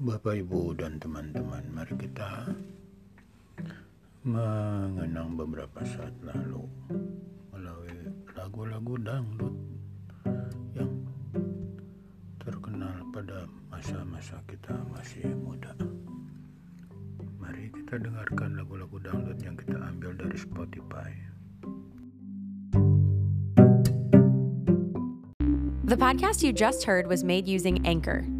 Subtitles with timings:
[0.00, 2.48] Bapak, Ibu, dan teman-teman, mari kita
[4.24, 6.64] mengenang beberapa saat lalu
[7.52, 9.52] melalui lagu-lagu dangdut
[10.72, 10.88] yang
[12.40, 15.76] terkenal pada masa-masa kita masih muda.
[17.36, 21.12] Mari kita dengarkan lagu-lagu dangdut yang kita ambil dari Spotify.
[25.84, 28.39] The podcast you just heard was made using Anchor.